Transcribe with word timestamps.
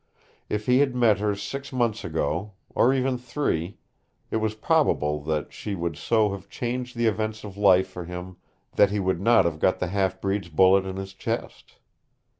If 0.49 0.65
he 0.65 0.79
had 0.79 0.95
met 0.95 1.19
her 1.19 1.35
six 1.35 1.71
months 1.71 2.03
ago 2.03 2.53
or 2.73 2.91
even 2.91 3.19
three 3.19 3.77
it 4.31 4.37
was 4.37 4.55
probable 4.55 5.21
that 5.25 5.53
she 5.53 5.75
would 5.75 5.95
so 5.95 6.31
have 6.31 6.49
changed 6.49 6.97
the 6.97 7.05
events 7.05 7.43
of 7.43 7.55
life 7.55 7.87
for 7.89 8.05
him 8.05 8.37
that 8.77 8.89
he 8.89 8.99
would 8.99 9.21
not 9.21 9.45
have 9.45 9.59
got 9.59 9.77
the 9.77 9.89
half 9.89 10.19
breed's 10.19 10.49
bullet 10.49 10.87
in 10.87 10.95
his 10.95 11.13
chest. 11.13 11.75